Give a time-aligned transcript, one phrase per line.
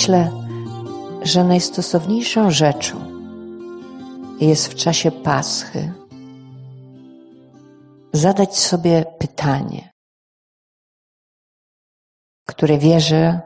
[0.00, 0.30] Myślę,
[1.22, 2.96] że najstosowniejszą rzeczą
[4.40, 5.92] jest w czasie Paschy
[8.12, 9.90] zadać sobie pytanie,
[12.48, 13.40] które wierzę,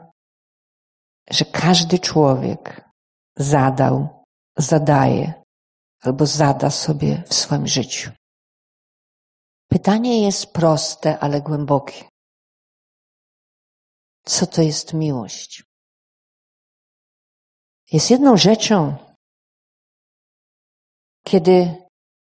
[1.29, 2.89] że każdy człowiek
[3.37, 4.23] zadał,
[4.57, 5.43] zadaje
[6.01, 8.11] albo zada sobie w swoim życiu.
[9.69, 12.05] Pytanie jest proste, ale głębokie.
[14.25, 15.64] Co to jest miłość?
[17.91, 18.97] Jest jedną rzeczą,
[21.23, 21.85] kiedy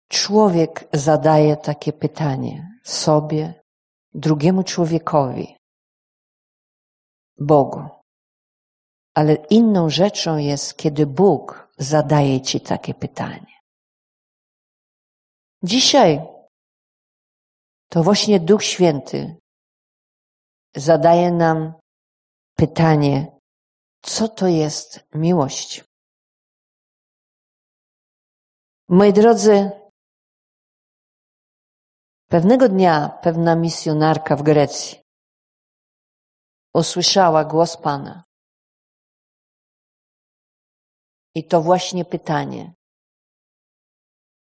[0.09, 3.61] człowiek zadaje takie pytanie sobie,
[4.13, 5.57] drugiemu człowiekowi,
[7.39, 7.83] Bogu.
[9.13, 13.55] Ale inną rzeczą jest, kiedy Bóg zadaje ci takie pytanie.
[15.63, 16.21] Dzisiaj
[17.89, 19.35] to właśnie Duch Święty
[20.75, 21.73] zadaje nam
[22.55, 23.34] pytanie,
[24.05, 25.83] co to jest miłość.
[28.89, 29.71] Moi drodzy,
[32.29, 35.01] pewnego dnia pewna misjonarka w Grecji
[36.73, 38.23] usłyszała głos Pana.
[41.35, 42.73] I to właśnie pytanie,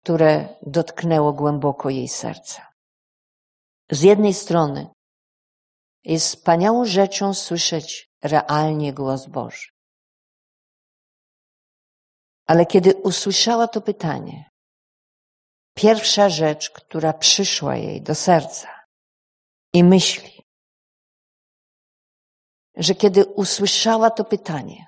[0.03, 2.71] które dotknęło głęboko jej serca.
[3.91, 4.89] Z jednej strony
[6.03, 9.69] jest wspaniałą rzeczą słyszeć realnie głos Boży.
[12.47, 14.49] Ale kiedy usłyszała to pytanie,
[15.75, 18.85] pierwsza rzecz, która przyszła jej do serca
[19.73, 20.41] i myśli,
[22.75, 24.85] że kiedy usłyszała to pytanie,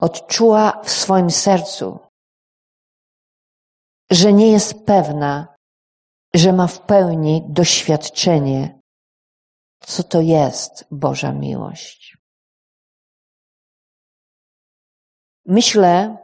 [0.00, 1.98] odczuła w swoim sercu,
[4.10, 5.54] że nie jest pewna,
[6.34, 8.80] że ma w pełni doświadczenie,
[9.86, 12.16] co to jest Boża miłość.
[15.46, 16.18] Myślę,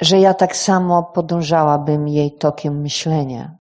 [0.00, 3.58] że ja tak samo podążałabym jej tokiem myślenia,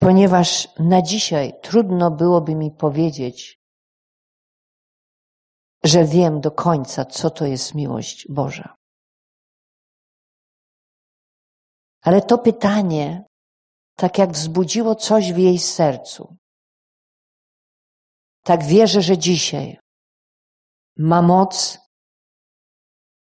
[0.00, 3.60] ponieważ na dzisiaj trudno byłoby mi powiedzieć,
[5.84, 8.74] że wiem do końca, co to jest miłość Boża.
[12.02, 13.24] Ale to pytanie,
[14.00, 16.36] tak jak wzbudziło coś w jej sercu,
[18.44, 19.78] tak wierzę, że dzisiaj
[20.96, 21.78] ma moc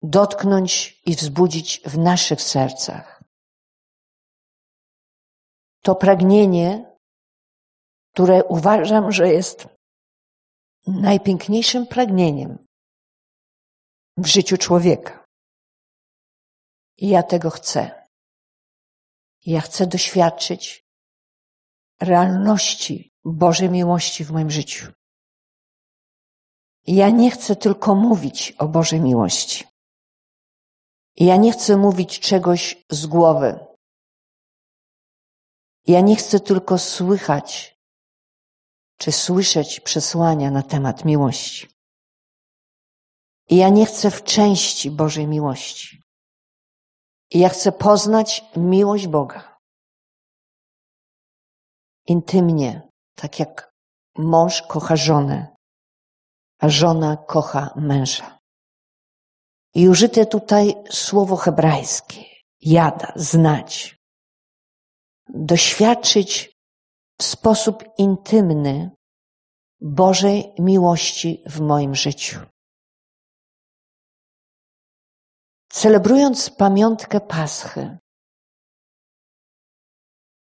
[0.01, 3.23] dotknąć i wzbudzić w naszych sercach.
[5.83, 6.97] To pragnienie,
[8.13, 9.67] które uważam, że jest
[10.87, 12.65] najpiękniejszym pragnieniem
[14.17, 15.25] w życiu człowieka.
[16.97, 18.00] I ja tego chcę.
[19.45, 20.85] Ja chcę doświadczyć
[22.01, 24.91] realności Bożej miłości w moim życiu.
[26.87, 29.65] Ja nie chcę tylko mówić o Bożej miłości.
[31.15, 33.59] Ja nie chcę mówić czegoś z głowy.
[35.87, 37.77] Ja nie chcę tylko słychać
[38.97, 41.67] czy słyszeć przesłania na temat miłości.
[43.49, 46.00] Ja nie chcę w części Bożej miłości.
[47.31, 49.57] I ja chcę poznać miłość Boga.
[52.07, 53.71] Intymnie, tak jak
[54.17, 55.55] mąż kocha żonę,
[56.59, 58.39] a żona kocha męża.
[59.75, 62.23] I użyte tutaj słowo hebrajskie,
[62.61, 63.95] jada, znać.
[65.29, 66.51] Doświadczyć
[67.19, 68.91] w sposób intymny
[69.81, 72.39] Bożej miłości w moim życiu.
[75.71, 77.97] Celebrując pamiątkę Paschy,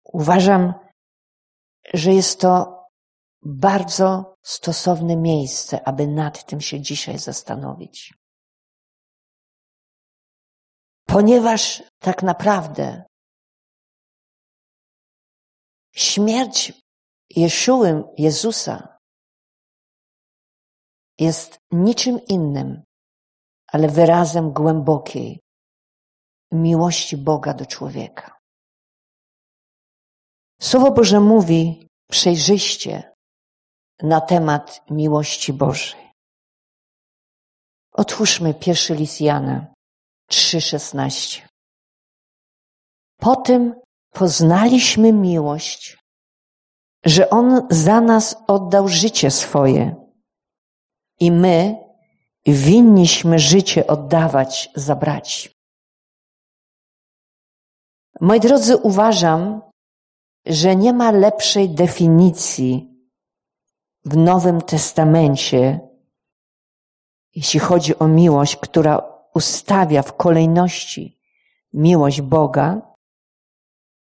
[0.03, 0.73] uważam,
[1.93, 2.83] że jest to
[3.41, 8.13] bardzo stosowne miejsce, aby nad tym się dzisiaj zastanowić.
[11.07, 13.03] Ponieważ tak naprawdę
[15.91, 16.73] śmierć
[17.29, 18.97] Jeszuły, Jezusa
[21.19, 22.83] jest niczym innym,
[23.73, 25.39] ale wyrazem głębokiej
[26.51, 28.39] miłości Boga do człowieka.
[30.61, 33.13] Słowo Boże mówi przejrzyście
[34.01, 36.11] na temat miłości Bożej.
[37.91, 39.73] Otwórzmy pierwszy list Jana
[40.31, 41.41] 3,16.
[43.17, 43.75] Po tym
[44.09, 45.97] poznaliśmy miłość,
[47.05, 49.95] że On za nas oddał życie swoje
[51.19, 51.83] i my
[52.51, 55.49] winniśmy życie oddawać za braci.
[58.21, 59.61] Moi drodzy, uważam,
[60.45, 62.89] że nie ma lepszej definicji
[64.05, 65.79] w Nowym Testamencie,
[67.35, 69.01] jeśli chodzi o miłość, która
[69.33, 71.19] ustawia w kolejności
[71.73, 72.95] miłość Boga,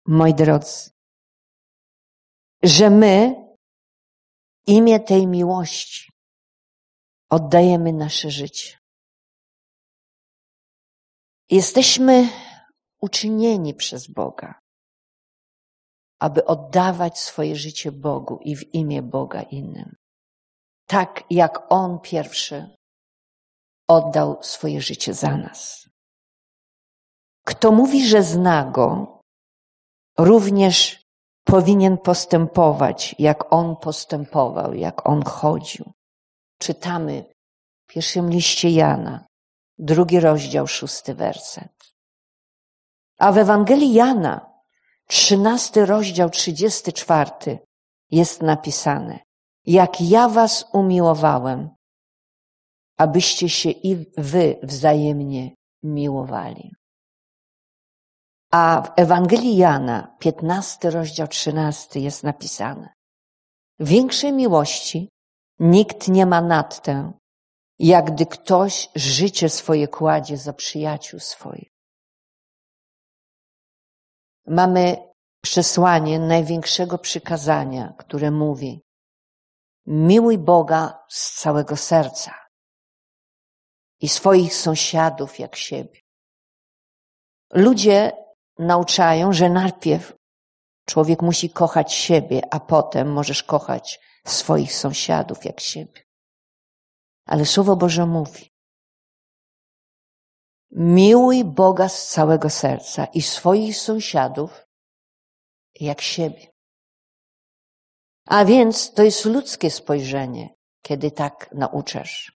[0.06, 0.90] moi drodzy,
[2.62, 3.34] że my
[4.66, 6.09] imię tej miłości
[7.30, 8.78] oddajemy nasze życie.
[11.50, 12.28] Jesteśmy
[13.00, 14.60] uczynieni przez Boga,
[16.20, 19.96] aby oddawać swoje życie Bogu i w imię Boga innym.
[20.86, 22.70] Tak jak On pierwszy
[23.88, 25.88] oddał swoje życie za nas.
[27.46, 29.20] Kto mówi, że zna Go,
[30.18, 31.02] również
[31.44, 35.92] powinien postępować, jak On postępował, jak On chodził.
[36.60, 37.24] Czytamy
[37.82, 39.26] w pierwszym liście Jana,
[39.78, 41.92] drugi rozdział, szósty werset.
[43.18, 44.50] A w Ewangelii Jana,
[45.06, 47.58] trzynasty rozdział, trzydziesty czwarty,
[48.10, 49.18] jest napisane,
[49.66, 51.70] jak ja was umiłowałem,
[52.96, 56.74] abyście się i wy wzajemnie miłowali.
[58.52, 62.88] A w Ewangelii Jana, 15 rozdział 13 jest napisane.
[63.78, 65.08] Większej miłości
[65.60, 67.12] nikt nie ma nad tę,
[67.78, 71.70] jak gdy ktoś życie swoje kładzie za przyjaciół swoich.
[74.46, 74.96] Mamy
[75.42, 78.82] przesłanie największego przykazania, które mówi
[79.86, 82.34] miłuj Boga z całego serca
[84.00, 86.00] i swoich sąsiadów jak siebie.
[87.52, 88.12] Ludzie
[88.58, 90.14] nauczają, że najpierw
[90.86, 96.02] człowiek musi kochać siebie, a potem możesz kochać swoich sąsiadów jak siebie.
[97.26, 98.50] Ale Słowo Boże mówi,
[100.70, 104.66] miłuj Boga z całego serca i swoich sąsiadów
[105.80, 106.46] jak siebie.
[108.26, 112.32] A więc to jest ludzkie spojrzenie, kiedy tak nauczasz,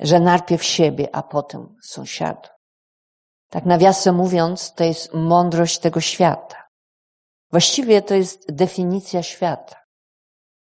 [0.00, 2.50] że najpierw siebie, a potem sąsiadów.
[3.48, 6.68] Tak nawiasem mówiąc, to jest mądrość tego świata.
[7.50, 9.79] Właściwie to jest definicja świata.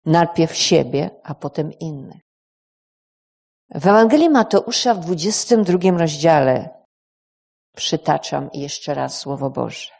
[0.06, 2.20] Najpierw siebie, a potem innych.
[3.74, 6.84] W Ewangelii Mateusza w 22 rozdziale
[7.76, 9.90] przytaczam jeszcze raz Słowo Boże.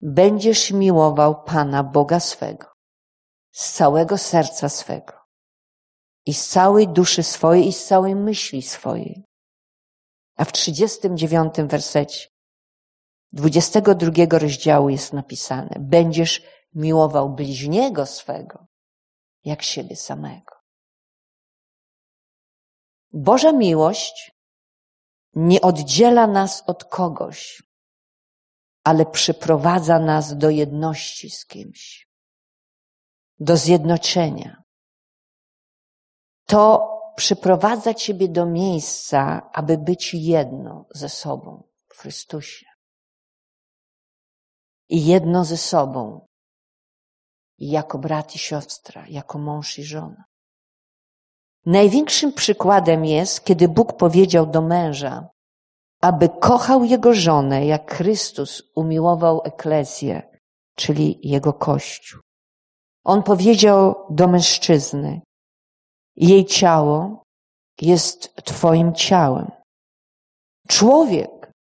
[0.00, 2.66] Będziesz miłował Pana Boga swego
[3.52, 5.12] z całego serca swego
[6.26, 9.24] i z całej duszy swojej i z całej myśli swojej
[10.36, 12.28] a w 39 wersecie
[13.32, 16.42] 22 rozdziału jest napisane: Będziesz
[16.74, 18.67] miłował bliźniego swego
[19.48, 20.54] jak siebie samego.
[23.12, 24.32] Boża miłość
[25.34, 27.62] nie oddziela nas od kogoś,
[28.84, 32.08] ale przyprowadza nas do jedności z kimś,
[33.38, 34.62] do zjednoczenia.
[36.46, 42.66] To przyprowadza Ciebie do miejsca, aby być jedno ze sobą w Chrystusie.
[44.88, 46.27] I jedno ze sobą,
[47.58, 50.24] jako brat i siostra, jako mąż i żona.
[51.66, 55.28] Największym przykładem jest, kiedy Bóg powiedział do męża,
[56.00, 60.22] aby kochał jego żonę, jak Chrystus umiłował eklezję,
[60.76, 62.20] czyli jego kościół.
[63.04, 65.20] On powiedział do mężczyzny,
[66.16, 67.22] jej ciało
[67.80, 69.50] jest Twoim ciałem.
[70.68, 71.52] Człowiek,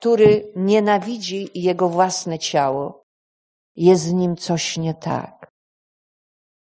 [0.00, 3.03] który nienawidzi jego własne ciało,
[3.76, 5.50] jest z nim coś nie tak.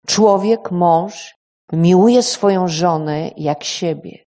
[0.07, 1.35] Człowiek, mąż,
[1.71, 4.23] miłuje swoją żonę jak siebie,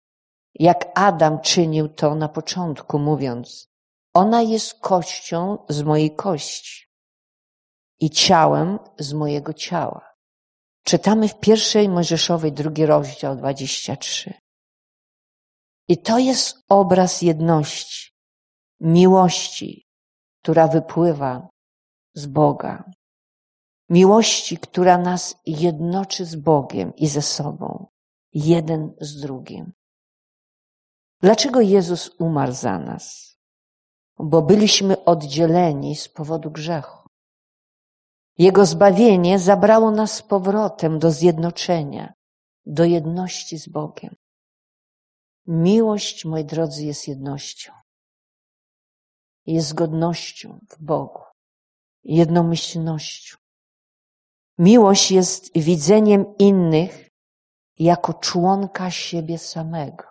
[0.54, 3.68] jak Adam czynił to na początku, mówiąc:
[4.14, 6.88] Ona jest kością z mojej kości
[8.00, 10.14] i ciałem z mojego ciała.
[10.84, 14.34] Czytamy w pierwszej Mojżeszowej, drugi rozdział, 23.
[15.88, 18.12] I to jest obraz jedności,
[18.80, 19.86] miłości,
[20.42, 21.48] która wypływa
[22.14, 22.92] z Boga.
[23.90, 27.88] Miłości, która nas jednoczy z Bogiem i ze sobą,
[28.34, 29.74] jeden z drugim.
[31.22, 33.38] Dlaczego Jezus umarł za nas?
[34.20, 37.10] Bo byliśmy oddzieleni z powodu grzechu.
[38.38, 42.14] Jego zbawienie zabrało nas z powrotem do zjednoczenia,
[42.66, 44.16] do jedności z Bogiem.
[45.48, 47.74] Miłość, moi drodzy, jest jednością.
[49.46, 51.22] Jest zgodnością w Bogu,
[52.04, 53.38] jednomyślnością.
[54.58, 57.10] Miłość jest widzeniem innych
[57.80, 60.04] jako członka siebie samego.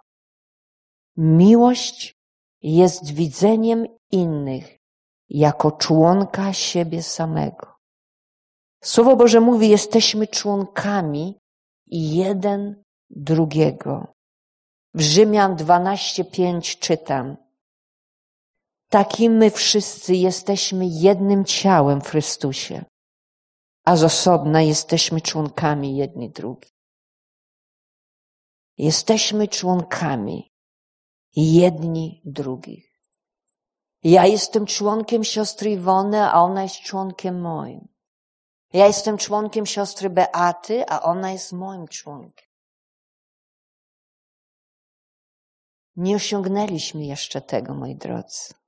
[1.16, 2.14] Miłość
[2.62, 4.78] jest widzeniem innych
[5.28, 7.74] jako członka siebie samego.
[8.84, 11.38] Słowo Boże mówi, jesteśmy członkami
[11.86, 14.12] jeden drugiego.
[14.94, 17.36] W Rzymian 12:5 czytam:
[18.92, 22.84] Taki my wszyscy jesteśmy jednym ciałem w Chrystusie,
[23.84, 26.74] a z osobna jesteśmy członkami jedni drugich.
[28.78, 30.52] Jesteśmy członkami
[31.36, 33.00] jedni drugich.
[34.02, 37.88] Ja jestem członkiem siostry Iwony, a ona jest członkiem moim.
[38.72, 42.48] Ja jestem członkiem siostry Beaty, a ona jest moim członkiem.
[45.96, 48.61] Nie osiągnęliśmy jeszcze tego, moi drodzy.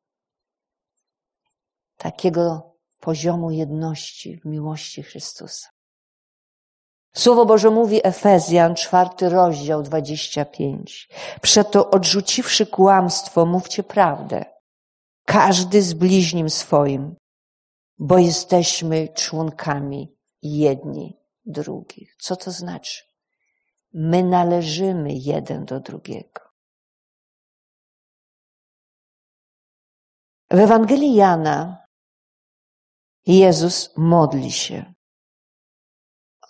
[1.97, 5.69] Takiego poziomu jedności w miłości Chrystusa.
[7.17, 11.09] Słowo Boże mówi Efezjan, czwarty rozdział, dwadzieścia pięć.
[11.43, 14.45] Przeto odrzuciwszy kłamstwo, mówcie prawdę.
[15.25, 17.17] Każdy z bliźnim swoim,
[17.99, 22.17] bo jesteśmy członkami jedni drugich.
[22.21, 23.03] Co to znaczy?
[23.93, 26.41] My należymy jeden do drugiego.
[30.51, 31.84] W Ewangelii Jana
[33.27, 34.95] Jezus modli się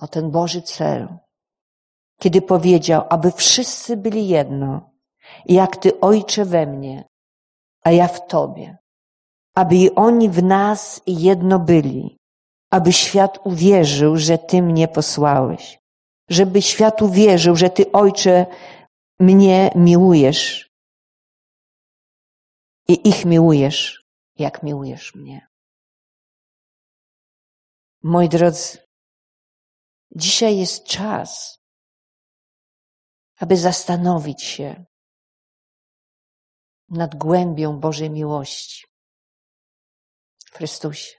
[0.01, 1.19] o ten Boży cel,
[2.19, 4.91] kiedy powiedział, aby wszyscy byli jedno,
[5.47, 7.05] jak Ty, Ojcze, we mnie,
[7.83, 8.77] a ja w Tobie,
[9.55, 12.19] aby i oni w nas jedno byli,
[12.71, 15.79] aby świat uwierzył, że Ty mnie posłałeś,
[16.29, 18.47] żeby świat uwierzył, że Ty, Ojcze,
[19.21, 20.71] mnie miłujesz
[22.89, 24.05] i ich miłujesz,
[24.39, 25.54] jak miłujesz mnie.
[28.07, 28.79] Moi drodzy,
[30.17, 31.59] dzisiaj jest czas,
[33.37, 34.85] aby zastanowić się
[36.89, 38.85] nad głębią Bożej miłości
[40.53, 41.19] Chrystusie.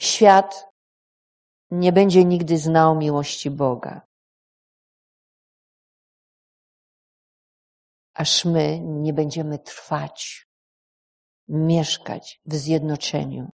[0.00, 0.64] Świat
[1.70, 4.06] nie będzie nigdy znał miłości Boga.
[8.14, 10.46] Aż my nie będziemy trwać,
[11.48, 13.50] mieszkać w zjednoczeniu,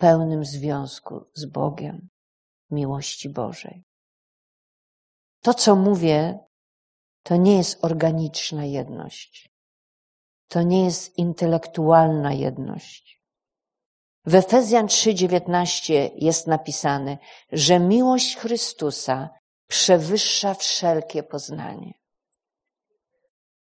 [0.00, 2.08] pełnym związku z Bogiem,
[2.70, 3.84] miłości Bożej.
[5.42, 6.38] To, co mówię,
[7.22, 9.50] to nie jest organiczna jedność.
[10.48, 13.20] To nie jest intelektualna jedność.
[14.26, 17.18] W Efezjan 3:19 jest napisane,
[17.52, 19.28] że miłość Chrystusa
[19.66, 21.92] przewyższa wszelkie poznanie.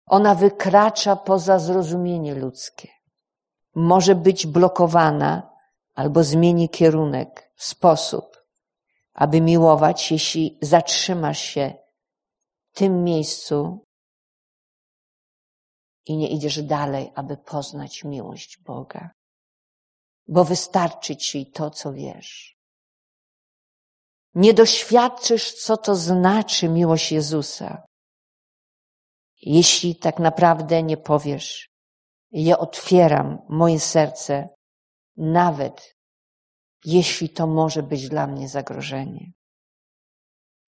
[0.06, 2.88] Ona wykracza poza zrozumienie ludzkie.
[3.75, 5.50] Może być blokowana
[6.00, 8.26] albo zmieni kierunek, sposób,
[9.12, 11.75] aby miłować, jeśli zatrzymasz się
[12.71, 13.85] w tym miejscu
[16.07, 19.11] i nie idziesz dalej, aby poznać miłość Boga.
[20.28, 22.57] Bo wystarczy ci to, co wiesz.
[24.35, 27.83] Nie doświadczysz, co to znaczy miłość Jezusa,
[29.42, 31.69] jeśli tak naprawdę nie powiesz,
[32.33, 34.49] ja otwieram moje serce,
[35.20, 35.94] nawet
[36.84, 39.32] jeśli to może być dla mnie zagrożenie.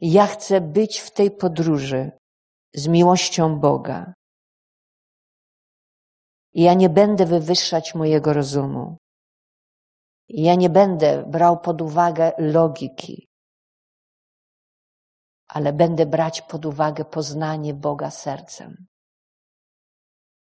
[0.01, 2.11] Ja chcę być w tej podróży
[2.75, 4.15] z miłością Boga.
[6.55, 8.97] Ja nie będę wywyższać mojego rozumu.
[10.29, 13.29] Ja nie będę brał pod uwagę logiki,
[15.49, 18.87] ale będę brać pod uwagę poznanie Boga sercem.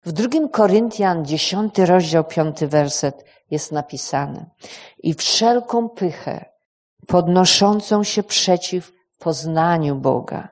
[0.06, 4.50] W drugim Koryntian, dziesiąty rozdział, piąty werset jest napisane.
[4.98, 6.46] I wszelką pychę
[7.08, 10.50] podnoszącą się przeciw poznaniu Boga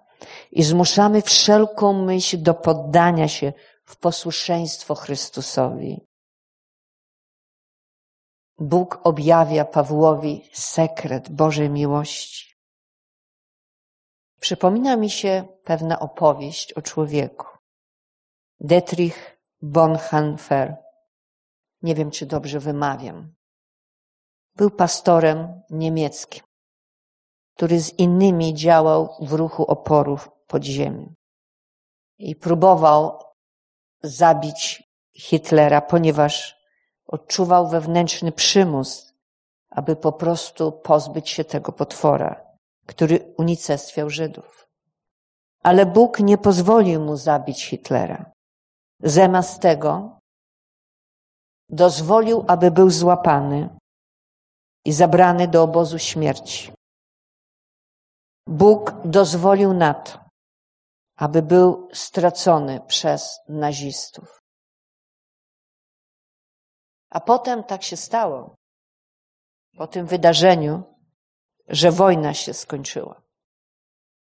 [0.51, 3.54] i zmuszamy wszelką myśl do poddania się
[3.86, 6.08] w posłuszeństwo Chrystusowi.
[8.60, 12.58] Bóg objawia Pawłowi sekret Bożej miłości.
[14.39, 17.48] Przypomina mi się pewna opowieść o człowieku.
[18.60, 20.76] Dietrich Bonhoeffer.
[21.82, 23.34] Nie wiem, czy dobrze wymawiam.
[24.56, 26.44] Był pastorem niemieckim,
[27.56, 31.16] który z innymi działał w ruchu oporów podziemi.
[32.18, 33.20] I próbował
[34.04, 34.84] zabić
[35.16, 36.58] Hitlera, ponieważ
[37.08, 39.14] odczuwał wewnętrzny przymus,
[39.70, 42.46] aby po prostu pozbyć się tego potwora,
[42.86, 44.68] który unicestwiał Żydów.
[45.64, 48.32] Ale Bóg nie pozwolił mu zabić Hitlera.
[49.00, 50.20] Zamiast tego
[51.70, 53.70] dozwolił, aby był złapany
[54.86, 56.74] i zabrany do obozu śmierci.
[58.48, 60.20] Bóg dozwolił na to,
[61.16, 64.39] aby był stracony przez nazistów.
[67.10, 68.56] A potem tak się stało,
[69.77, 70.84] po tym wydarzeniu,
[71.68, 73.22] że wojna się skończyła.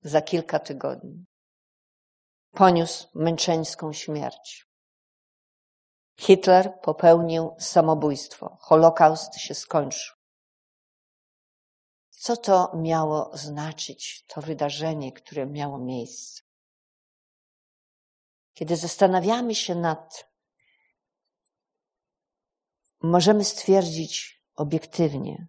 [0.02, 1.26] za kilka tygodni.
[2.58, 4.68] Poniósł męczeńską śmierć.
[6.20, 8.58] Hitler popełnił samobójstwo.
[8.60, 10.16] Holokaust się skończył.
[12.10, 16.42] Co to miało znaczyć, to wydarzenie, które miało miejsce?
[18.54, 20.32] Kiedy zastanawiamy się nad,
[23.02, 25.48] możemy stwierdzić obiektywnie,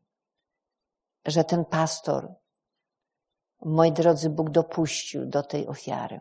[1.27, 2.35] że ten pastor,
[3.65, 6.21] moi drodzy, Bóg dopuścił do tej ofiary.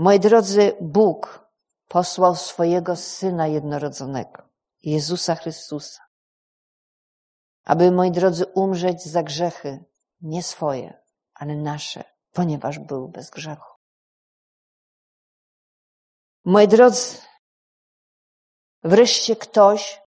[0.00, 1.48] Moi drodzy, Bóg
[1.88, 4.42] posłał swojego Syna jednorodzonego,
[4.82, 6.02] Jezusa Chrystusa,
[7.64, 9.84] aby, moi drodzy, umrzeć za grzechy,
[10.20, 11.02] nie swoje,
[11.34, 13.74] ale nasze, ponieważ był bez grzechu.
[16.44, 17.16] Moi drodzy,
[18.82, 20.02] wreszcie ktoś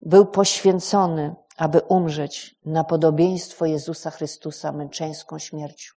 [0.00, 5.97] był poświęcony, aby umrzeć na podobieństwo Jezusa Chrystusa męczeńską śmiercią,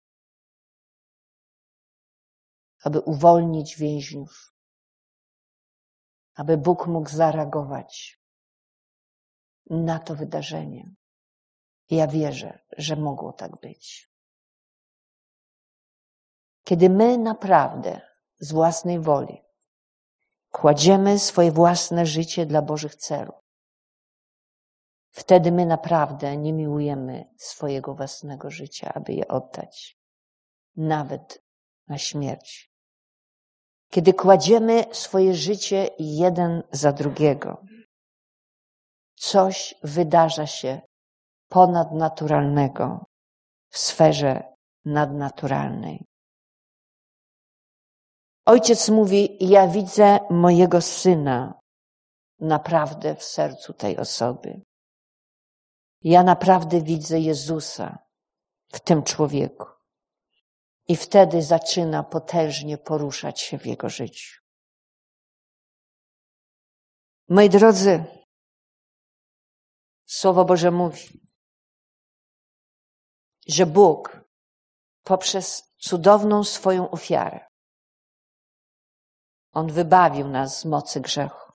[2.83, 4.53] aby uwolnić więźniów,
[6.35, 8.19] aby Bóg mógł zareagować
[9.69, 10.95] na to wydarzenie.
[11.89, 14.09] Ja wierzę, że mogło tak być.
[16.63, 18.01] Kiedy my naprawdę
[18.39, 19.41] z własnej woli
[20.51, 23.35] kładziemy swoje własne życie dla Bożych celów,
[25.11, 29.99] wtedy my naprawdę nie miłujemy swojego własnego życia, aby je oddać,
[30.75, 31.43] nawet
[31.87, 32.68] na śmierć.
[33.89, 37.61] Kiedy kładziemy swoje życie jeden za drugiego,
[39.15, 40.81] coś wydarza się
[41.49, 43.05] ponadnaturalnego
[43.69, 44.43] w sferze
[44.85, 46.05] nadnaturalnej.
[48.45, 51.59] Ojciec mówi: Ja widzę mojego syna
[52.39, 54.61] naprawdę w sercu tej osoby.
[56.03, 57.97] Ja naprawdę widzę Jezusa
[58.73, 59.78] w tym człowieku.
[60.89, 64.41] I wtedy zaczyna potężnie poruszać się w jego życiu.
[67.29, 68.05] Moi drodzy,
[70.05, 71.21] Słowo Boże mówi,
[73.47, 74.21] że Bóg
[75.03, 77.47] poprzez cudowną swoją ofiarę,
[79.51, 81.51] On wybawił nas z mocy grzechu.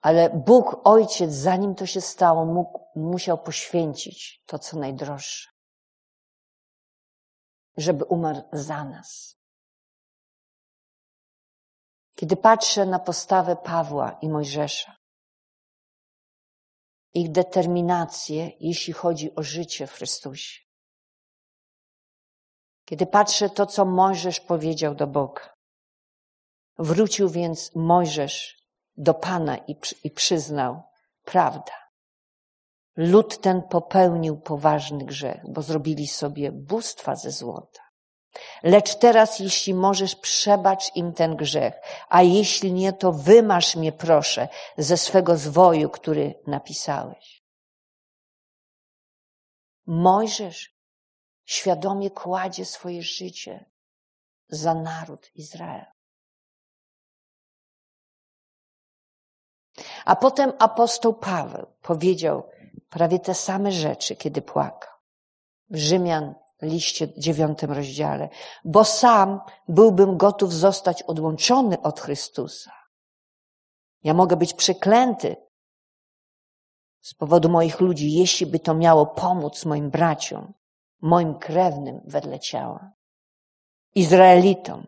[0.00, 5.50] Ale Bóg, Ojciec, zanim to się stało, mógł, musiał poświęcić to, co najdroższe,
[7.76, 9.36] żeby umarł za nas.
[12.16, 14.96] Kiedy patrzę na postawę Pawła i Mojżesza,
[17.14, 20.60] ich determinację, jeśli chodzi o życie w Chrystusie.
[22.84, 25.54] Kiedy patrzę to, co Mojżesz powiedział do Boga.
[26.78, 28.62] Wrócił więc Mojżesz
[28.96, 30.82] do Pana i, i przyznał,
[31.24, 31.89] prawda.
[32.96, 37.80] Lud ten popełnił poważny grzech, bo zrobili sobie bóstwa ze złota.
[38.62, 41.74] Lecz teraz, jeśli możesz, przebacz im ten grzech,
[42.08, 44.48] a jeśli nie, to wymasz mnie, proszę,
[44.78, 47.44] ze swego zwoju, który napisałeś.
[49.86, 50.74] Mojżesz
[51.44, 53.64] świadomie kładzie swoje życie
[54.48, 55.84] za naród Izrael.
[60.04, 62.50] A potem apostoł Paweł powiedział
[62.90, 64.90] prawie te same rzeczy, kiedy płakał.
[65.70, 68.28] Rzymian liście dziewiątym rozdziale,
[68.64, 72.72] bo sam byłbym gotów zostać odłączony od Chrystusa.
[74.02, 75.36] Ja mogę być przeklęty
[77.00, 80.52] z powodu moich ludzi, jeśli by to miało pomóc moim braciom,
[81.00, 82.92] moim krewnym wedle ciała,
[83.94, 84.86] Izraelitom.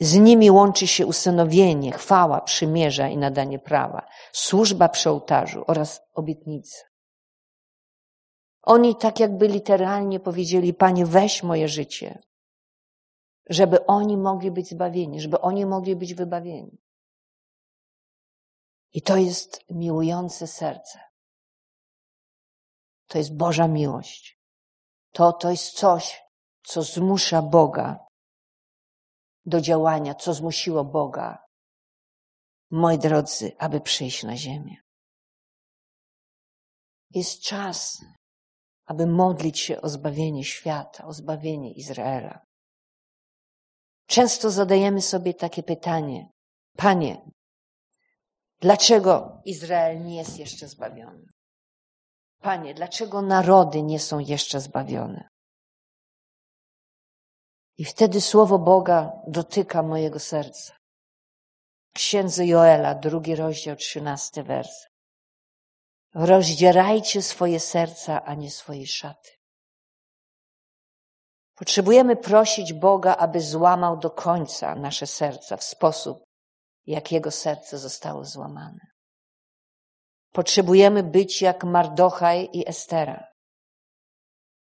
[0.00, 6.91] Z nimi łączy się usynowienie, chwała, przymierza i nadanie prawa, służba przy ołtarzu oraz obietnice.
[8.62, 12.22] Oni tak jakby literalnie powiedzieli, Panie, weź moje życie,
[13.48, 16.78] żeby oni mogli być zbawieni, żeby oni mogli być wybawieni.
[18.92, 21.00] I to jest miłujące serce.
[23.06, 24.38] To jest Boża miłość.
[25.12, 26.22] To, to jest coś,
[26.62, 28.06] co zmusza Boga
[29.46, 31.38] do działania, co zmusiło Boga,
[32.70, 34.76] moi drodzy, aby przyjść na ziemię.
[37.10, 38.04] Jest czas,
[38.84, 42.44] aby modlić się o zbawienie świata, o zbawienie Izraela.
[44.06, 46.28] Często zadajemy sobie takie pytanie:
[46.76, 47.22] Panie,
[48.60, 51.24] dlaczego Izrael nie jest jeszcze zbawiony?
[52.40, 55.28] Panie, dlaczego narody nie są jeszcze zbawione?
[57.78, 60.76] I wtedy słowo Boga dotyka mojego serca.
[61.94, 64.91] Księdze Joela, drugi rozdział, trzynasty wers.
[66.14, 69.30] Rozdzierajcie swoje serca, a nie swoje szaty.
[71.54, 76.24] Potrzebujemy prosić Boga, aby złamał do końca nasze serca w sposób,
[76.86, 78.86] jak Jego serce zostało złamane.
[80.32, 83.26] Potrzebujemy być jak Mardochaj i Estera.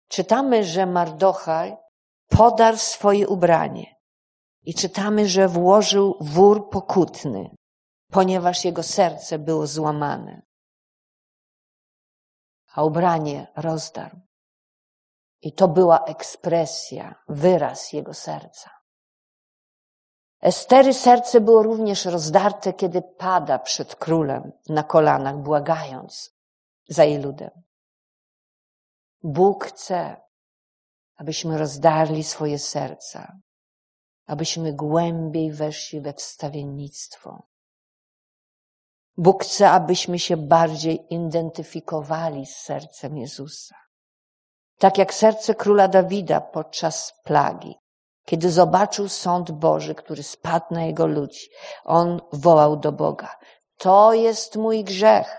[0.09, 1.77] Czytamy, że Mardochaj
[2.29, 3.95] podarł swoje ubranie
[4.63, 7.49] i czytamy, że włożył wór pokutny,
[8.11, 10.46] ponieważ jego serce było złamane.
[12.77, 14.19] A ubranie rozdarł.
[15.41, 18.69] I to była ekspresja, wyraz jego serca.
[20.41, 26.35] Estery serce było również rozdarte, kiedy pada przed królem na kolanach, błagając
[26.89, 27.51] za jej ludem.
[29.23, 30.21] Bóg chce,
[31.15, 33.37] abyśmy rozdarli swoje serca,
[34.25, 37.47] abyśmy głębiej weszli we wstawiennictwo.
[39.17, 43.75] Bóg chce, abyśmy się bardziej identyfikowali z sercem Jezusa.
[44.77, 47.75] Tak jak serce króla Dawida podczas plagi,
[48.25, 51.47] kiedy zobaczył sąd Boży, który spadł na jego ludzi,
[51.83, 53.35] on wołał do Boga:
[53.77, 55.37] To jest mój grzech.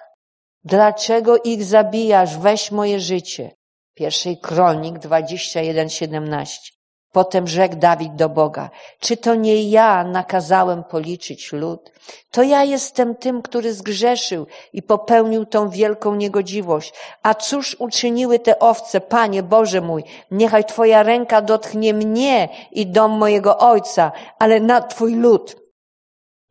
[0.65, 2.39] Dlaczego ich zabijasz?
[2.39, 3.51] Weź moje życie.
[3.95, 6.78] Pierwszej Kronik 21:17.
[7.13, 11.93] Potem rzekł Dawid do Boga, czy to nie ja nakazałem policzyć lud?
[12.31, 16.95] To ja jestem tym, który zgrzeszył i popełnił tą wielką niegodziwość.
[17.23, 20.05] A cóż uczyniły te owce, Panie Boże mój?
[20.31, 25.57] Niechaj Twoja ręka dotknie mnie i dom mojego ojca, ale na Twój lud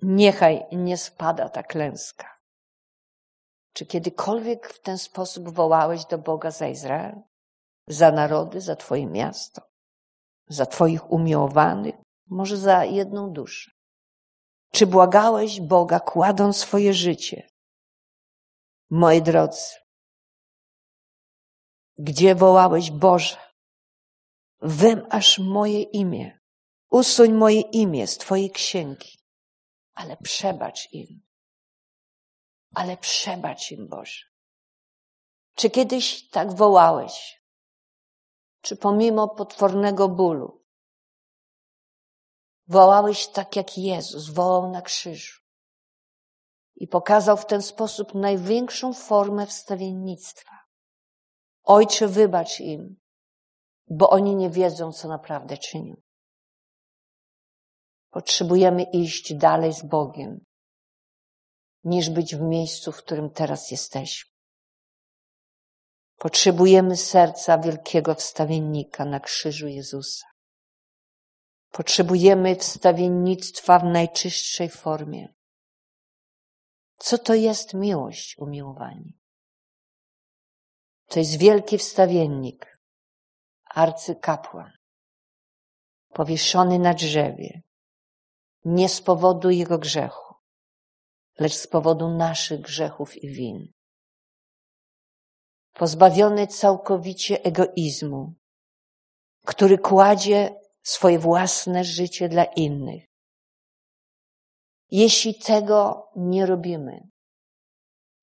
[0.01, 2.37] niechaj nie spada ta klęska.
[3.73, 7.21] Czy kiedykolwiek w ten sposób wołałeś do Boga za Izrael?
[7.87, 9.66] Za narody, za Twoje miasto?
[10.47, 11.95] Za Twoich umiłowanych,
[12.27, 13.71] może za jedną duszę.
[14.71, 17.49] Czy błagałeś Boga, kładąc swoje życie?
[18.89, 19.75] Moi drodzy,
[21.97, 23.37] gdzie wołałeś Boże,
[24.61, 26.39] wymasz moje imię,
[26.89, 29.17] usuń moje imię z Twojej księgi,
[29.93, 31.19] ale przebacz im.
[32.75, 34.25] Ale przebacz im, Boże.
[35.55, 37.41] Czy kiedyś tak wołałeś?
[38.61, 40.61] Czy pomimo potwornego bólu,
[42.67, 45.41] wołałeś tak jak Jezus wołał na krzyżu
[46.75, 50.51] i pokazał w ten sposób największą formę wstawiennictwa.
[51.63, 52.95] Ojcze, wybacz im,
[53.89, 56.01] bo oni nie wiedzą, co naprawdę czynią.
[58.09, 60.45] Potrzebujemy iść dalej z Bogiem,
[61.83, 64.36] niż być w miejscu, w którym teraz jesteśmy.
[66.17, 70.27] Potrzebujemy serca wielkiego wstawiennika na krzyżu Jezusa.
[71.71, 75.27] Potrzebujemy wstawiennictwa w najczystszej formie.
[76.97, 79.17] Co to jest miłość, umiłowani?
[81.07, 82.79] To jest wielki wstawiennik,
[83.65, 84.71] arcykapłan,
[86.09, 87.61] powieszony na drzewie,
[88.65, 90.33] nie z powodu jego grzechu,
[91.39, 93.76] lecz z powodu naszych grzechów i win
[95.77, 98.33] pozbawiony całkowicie egoizmu,
[99.45, 103.03] który kładzie swoje własne życie dla innych.
[104.91, 107.07] Jeśli tego nie robimy,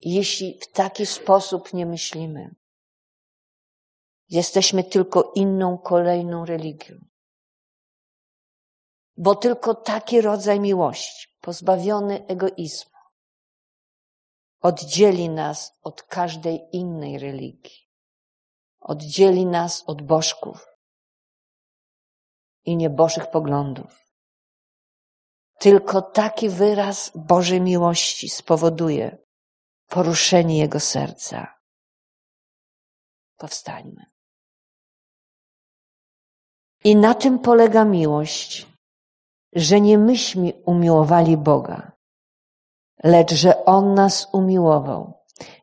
[0.00, 2.54] jeśli w taki sposób nie myślimy,
[4.28, 6.94] jesteśmy tylko inną, kolejną religią.
[9.16, 12.93] Bo tylko taki rodzaj miłości, pozbawiony egoizmu,
[14.64, 17.78] oddzieli nas od każdej innej religii.
[18.80, 20.66] Oddzieli nas od bożków
[22.64, 23.92] i niebożych poglądów.
[25.58, 29.18] Tylko taki wyraz Bożej miłości spowoduje
[29.88, 31.54] poruszenie Jego serca.
[33.36, 34.04] Powstańmy.
[36.84, 38.66] I na tym polega miłość,
[39.52, 41.93] że nie myśmy umiłowali Boga,
[43.04, 45.12] lecz że On nas umiłował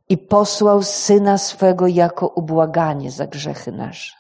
[0.10, 4.16] i posłał Syna swego jako ubłaganie za grzechy nasze.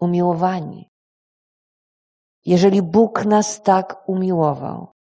[0.00, 0.90] Umiłowani.
[2.44, 4.92] Jeżeli Bóg nas tak umiłował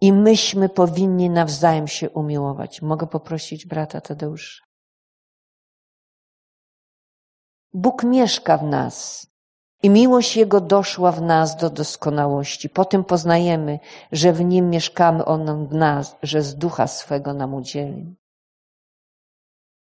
[0.00, 4.64] i myśmy powinni nawzajem się umiłować, mogę poprosić brata Tadeusza.
[7.72, 9.26] Bóg mieszka w nas
[9.82, 12.68] i miłość Jego doszła w nas do doskonałości.
[12.68, 13.78] Potem poznajemy,
[14.12, 18.14] że w Nim mieszkamy On w nas, że z ducha swego nam udzielił.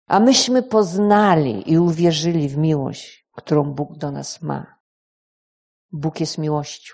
[0.08, 4.80] A myśmy poznali i uwierzyli w miłość, którą Bóg do nas ma.
[5.92, 6.94] Bóg jest miłością.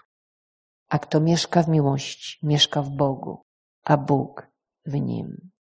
[0.90, 3.46] A kto mieszka w miłości, mieszka w Bogu,
[3.84, 4.48] a Bóg
[4.86, 5.52] w Nim.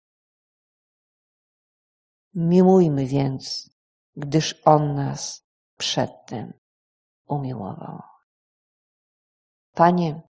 [2.35, 3.71] Miłujmy więc,
[4.17, 5.47] gdyż On nas
[5.79, 6.53] przedtem
[7.27, 8.03] umiłował.
[9.75, 10.23] Panie,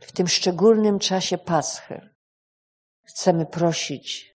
[0.00, 2.10] w tym szczególnym czasie Paschy
[3.02, 4.34] chcemy prosić,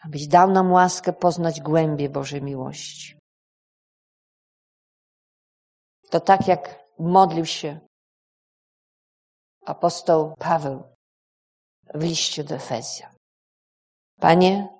[0.00, 3.18] abyś dał nam łaskę poznać głębie Bożej miłości.
[6.10, 7.80] To tak jak modlił się
[9.66, 10.96] apostoł Paweł
[11.94, 13.14] w liście do Efezjan.
[14.20, 14.79] Panie,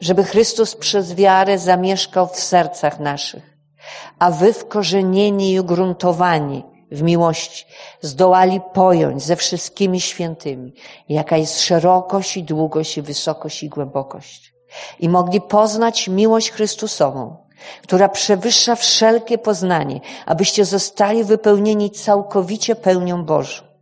[0.00, 3.56] żeby Chrystus przez wiarę zamieszkał w sercach naszych,
[4.18, 7.66] a wy wkorzenieni i ugruntowani w miłości
[8.00, 10.72] zdołali pojąć ze wszystkimi świętymi,
[11.08, 14.54] jaka jest szerokość i długość i wysokość i głębokość.
[15.00, 17.36] I mogli poznać miłość Chrystusową,
[17.82, 23.73] która przewyższa wszelkie poznanie, abyście zostali wypełnieni całkowicie pełnią Bożą.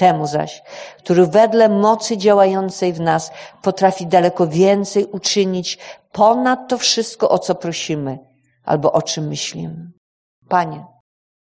[0.00, 0.62] Temu zaś,
[0.98, 3.30] który wedle mocy działającej w nas
[3.62, 5.78] potrafi daleko więcej uczynić
[6.12, 8.18] ponad to wszystko, o co prosimy
[8.64, 9.90] albo o czym myślimy.
[10.48, 10.86] Panie,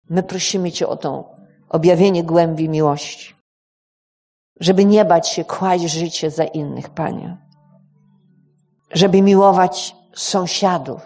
[0.09, 1.35] my prosimy Cię o to
[1.69, 3.35] objawienie głębi miłości,
[4.59, 7.37] żeby nie bać się kłaść życie za innych, Panie,
[8.91, 11.01] żeby miłować sąsiadów,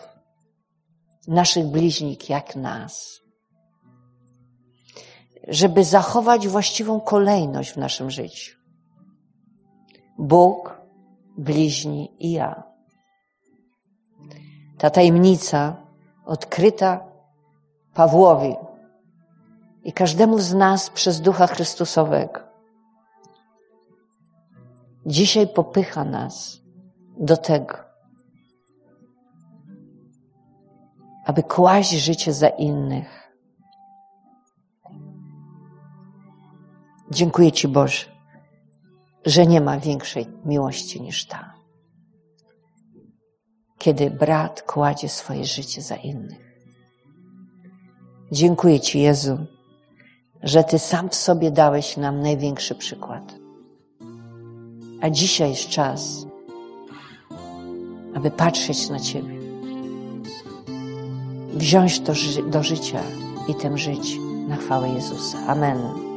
[1.28, 3.21] naszych bliźnich jak nas.
[5.52, 8.58] Żeby zachować właściwą kolejność w naszym życiu.
[10.18, 10.82] Bóg,
[11.38, 12.64] bliźni i ja.
[14.78, 15.76] Ta tajemnica
[16.26, 17.06] odkryta
[17.94, 18.56] Pawłowi
[19.84, 22.40] i każdemu z nas przez Ducha Chrystusowego.
[25.06, 26.62] Dzisiaj popycha nas
[27.18, 27.78] do tego,
[31.26, 33.21] aby kłaść życie za innych.
[37.12, 38.06] Dziękuję Ci, Boże,
[39.26, 41.54] że nie ma większej miłości niż ta.
[43.78, 46.52] Kiedy brat kładzie swoje życie za innych.
[48.32, 49.38] Dziękuję Ci, Jezu,
[50.44, 53.36] że Ty sam w sobie dałeś nam największy przykład.
[55.02, 56.26] A dzisiaj jest czas,
[58.16, 59.42] aby patrzeć na Ciebie
[61.54, 62.14] wziąć to
[62.50, 63.04] do życia
[63.48, 65.38] i tym żyć na chwałę Jezusa.
[65.48, 66.11] Amen.